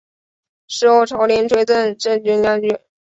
[0.67, 2.75] 事后朝廷追赠镇军将军。